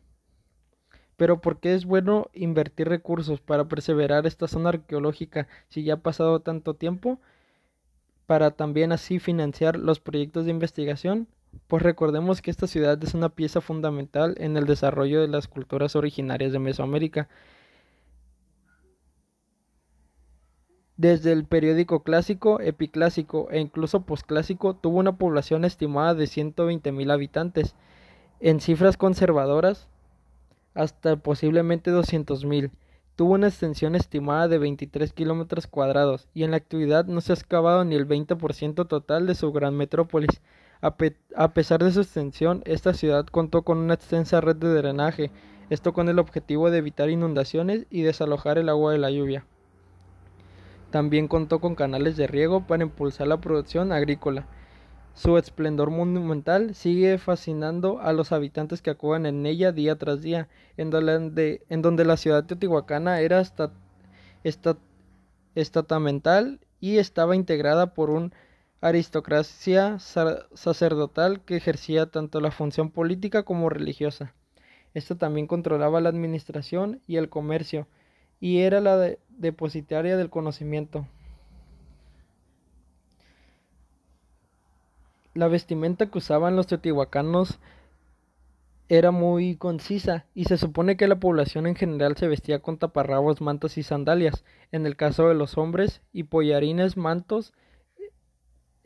Pero 1.15 1.39
¿por 1.39 1.59
qué 1.59 1.75
es 1.75 1.85
bueno 1.85 2.31
invertir 2.33 2.89
recursos 2.89 3.39
para 3.39 3.65
perseverar 3.65 4.25
esta 4.25 4.47
zona 4.47 4.69
arqueológica 4.69 5.47
si 5.69 5.83
ya 5.83 5.93
ha 5.93 5.97
pasado 5.97 6.39
tanto 6.39 6.73
tiempo? 6.73 7.19
Para 8.25 8.49
también 8.49 8.91
así 8.91 9.19
financiar 9.19 9.77
los 9.77 9.99
proyectos 9.99 10.45
de 10.45 10.51
investigación. 10.51 11.27
Pues 11.65 11.81
recordemos 11.81 12.41
que 12.41 12.51
esta 12.51 12.67
ciudad 12.67 13.01
es 13.03 13.13
una 13.13 13.29
pieza 13.29 13.61
fundamental 13.61 14.35
en 14.37 14.57
el 14.57 14.65
desarrollo 14.65 15.21
de 15.21 15.27
las 15.27 15.47
culturas 15.47 15.95
originarias 15.95 16.51
de 16.51 16.59
Mesoamérica. 16.59 17.27
Desde 20.97 21.31
el 21.31 21.45
periódico 21.45 22.03
clásico, 22.03 22.59
epiclásico 22.59 23.49
e 23.51 23.59
incluso 23.59 24.01
posclásico 24.01 24.75
tuvo 24.75 24.97
una 24.97 25.17
población 25.17 25.63
estimada 25.63 26.15
de 26.15 26.25
120.000 26.25 27.11
habitantes 27.11 27.75
en 28.39 28.59
cifras 28.59 28.97
conservadoras, 28.97 29.87
hasta 30.73 31.15
posiblemente 31.17 31.91
200.000. 31.91 32.71
Tuvo 33.15 33.33
una 33.33 33.47
extensión 33.47 33.95
estimada 33.95 34.47
de 34.47 34.57
23 34.57 35.11
kilómetros 35.13 35.67
cuadrados 35.67 36.27
y 36.33 36.43
en 36.43 36.51
la 36.51 36.57
actualidad 36.57 37.05
no 37.05 37.21
se 37.21 37.31
ha 37.31 37.35
excavado 37.35 37.83
ni 37.83 37.95
el 37.95 38.07
20% 38.07 38.87
total 38.87 39.27
de 39.27 39.35
su 39.35 39.51
gran 39.51 39.75
metrópolis. 39.75 40.41
A, 40.81 40.95
pesar 41.53 41.83
de 41.83 41.91
su 41.91 42.01
extensión, 42.01 42.61
esta 42.65 42.93
ciudad 42.93 43.25
contó 43.25 43.63
con 43.63 43.79
una 43.79 43.95
extensa 43.95 44.41
red 44.41 44.57
de 44.57 44.73
drenaje, 44.73 45.31
esto 45.69 45.91
con 45.91 46.07
el 46.07 46.19
objetivo 46.19 46.69
de 46.69 46.77
evitar 46.77 47.09
inundaciones 47.09 47.87
y 47.89 48.03
desalojar 48.03 48.57
el 48.57 48.69
agua 48.69 48.91
de 48.91 48.99
la 48.99 49.09
lluvia. 49.09 49.43
También 50.91 51.27
contó 51.27 51.59
con 51.59 51.75
canales 51.75 52.15
de 52.15 52.27
riego 52.27 52.65
para 52.67 52.83
impulsar 52.83 53.27
la 53.27 53.41
producción 53.41 53.91
agrícola. 53.91 54.45
Su 55.15 55.37
esplendor 55.37 55.89
monumental 55.89 56.75
sigue 56.75 57.17
fascinando 57.17 57.99
a 57.99 58.13
los 58.13 58.31
habitantes 58.31 58.83
que 58.83 58.91
acuden 58.91 59.25
en 59.25 59.47
ella 59.47 59.71
día 59.71 59.95
tras 59.97 60.21
día, 60.21 60.47
en 60.77 60.91
donde, 60.91 62.05
la 62.05 62.17
ciudad 62.17 62.45
teotihuacana 62.45 63.19
era 63.19 63.43
estamental 65.55 66.59
y 66.79 66.97
estaba 66.99 67.35
integrada 67.35 67.95
por 67.95 68.11
una 68.11 68.31
aristocracia 68.81 69.97
sacerdotal 69.99 71.41
que 71.41 71.55
ejercía 71.57 72.07
tanto 72.07 72.39
la 72.39 72.51
función 72.51 72.91
política 72.91 73.43
como 73.43 73.69
religiosa. 73.69 74.33
Esta 74.93 75.15
también 75.15 75.47
controlaba 75.47 76.01
la 76.01 76.09
administración 76.09 77.01
y 77.07 77.17
el 77.17 77.29
comercio, 77.29 77.87
y 78.39 78.59
era 78.59 78.81
la 78.81 79.15
depositaria 79.29 80.17
del 80.17 80.29
conocimiento. 80.29 81.07
La 85.33 85.47
vestimenta 85.47 86.09
que 86.09 86.17
usaban 86.17 86.55
los 86.55 86.65
teotihuacanos 86.65 87.59
era 88.89 89.11
muy 89.11 89.55
concisa 89.55 90.25
y 90.33 90.45
se 90.45 90.57
supone 90.57 90.97
que 90.97 91.07
la 91.07 91.19
población 91.19 91.67
en 91.67 91.75
general 91.75 92.15
se 92.15 92.27
vestía 92.27 92.59
con 92.59 92.77
taparrabos, 92.77 93.41
mantas 93.41 93.77
y 93.77 93.83
sandalias, 93.83 94.43
en 94.71 94.85
el 94.85 94.95
caso 94.95 95.27
de 95.27 95.35
los 95.35 95.57
hombres, 95.57 96.01
y 96.13 96.23
pollarines, 96.23 96.97
mantos, 96.97 97.53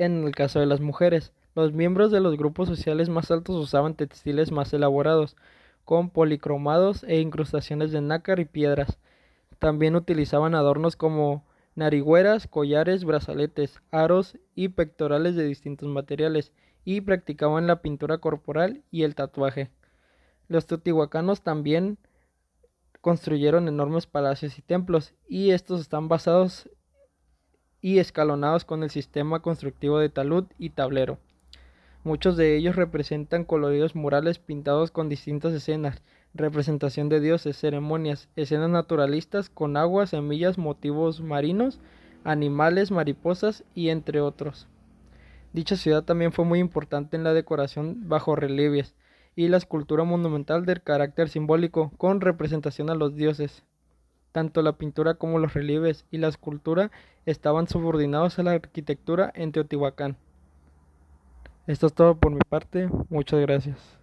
en 0.06 0.24
el 0.24 0.36
caso 0.36 0.60
de 0.60 0.66
las 0.66 0.82
mujeres. 0.82 1.34
Los 1.56 1.74
miembros 1.74 2.12
de 2.12 2.20
los 2.22 2.38
grupos 2.38 2.68
sociales 2.68 3.10
más 3.10 3.30
altos 3.30 3.56
usaban 3.56 3.96
textiles 3.96 4.52
más 4.52 4.74
elaborados, 4.74 5.36
con 5.86 6.10
policromados 6.10 7.04
e 7.04 7.20
incrustaciones 7.20 7.92
de 7.92 8.02
nácar 8.02 8.40
y 8.40 8.46
piedras. 8.46 8.98
También 9.60 9.96
utilizaban 9.96 10.56
adornos 10.56 10.96
como 10.96 11.46
narigüeras, 11.76 12.48
collares, 12.48 13.04
brazaletes, 13.04 13.82
aros 13.92 14.38
y 14.56 14.70
pectorales 14.70 15.36
de 15.36 15.46
distintos 15.46 15.90
materiales, 15.90 16.52
y 16.84 17.02
practicaban 17.02 17.68
la 17.68 17.82
pintura 17.82 18.18
corporal 18.18 18.84
y 18.90 19.04
el 19.04 19.14
tatuaje. 19.16 19.70
Los 20.48 20.66
teotihuacanos 20.66 21.42
también 21.42 21.98
construyeron 23.02 23.68
enormes 23.68 24.08
palacios 24.08 24.58
y 24.58 24.62
templos, 24.62 25.14
y 25.28 25.52
estos 25.52 25.82
están 25.82 26.08
basados 26.08 26.70
y 27.82 28.00
escalonados 28.00 28.63
con 28.63 28.84
el 28.84 28.89
sistema 28.89 29.41
constructivo 29.41 30.00
de 30.00 30.10
talud 30.10 30.46
y 30.58 30.70
tablero. 30.70 31.17
Muchos 32.04 32.38
de 32.38 32.56
ellos 32.56 32.76
representan 32.76 33.44
coloridos 33.44 33.96
murales 33.96 34.39
pintados 34.39 34.89
con 34.89 35.10
distintas 35.10 35.54
escenas, 35.54 36.02
representación 36.34 37.10
de 37.10 37.20
dioses, 37.20 37.58
ceremonias, 37.58 38.30
escenas 38.36 38.70
naturalistas 38.70 39.50
con 39.50 39.78
agua, 39.78 40.08
semillas, 40.08 40.58
motivos 40.58 41.22
marinos, 41.22 41.80
animales, 42.24 42.91
mariposas 42.91 43.63
y 43.76 43.89
entre 43.89 44.22
otros. 44.22 44.67
Dicha 45.54 45.76
ciudad 45.76 46.04
también 46.04 46.32
fue 46.32 46.46
muy 46.46 46.60
importante 46.60 47.17
en 47.17 47.24
la 47.24 47.34
decoración 47.34 48.08
bajo 48.08 48.36
relieves 48.36 48.96
y 49.36 49.48
la 49.48 49.58
escultura 49.58 50.04
monumental 50.04 50.65
del 50.65 50.82
carácter 50.82 51.30
simbólico 51.30 51.91
con 51.98 52.22
representación 52.22 52.89
a 52.89 52.96
los 52.96 53.15
dioses. 53.15 53.63
Tanto 54.32 54.62
la 54.62 54.74
pintura 54.74 55.15
como 55.15 55.39
los 55.39 55.54
relieves 55.54 56.06
y 56.12 56.17
la 56.17 56.28
escultura 56.28 56.91
estaban 57.26 57.67
subordinados 57.67 58.39
a 58.39 58.44
la 58.44 58.52
arquitectura 58.52 59.32
en 59.36 59.52
Teotihuacán. 59.52 60.17
Esto 61.67 61.88
es 61.88 61.94
todo 61.94 62.15
por 62.15 62.32
mi 62.32 62.39
parte. 62.48 62.89
Muchas 63.10 63.39
gracias. 63.41 64.01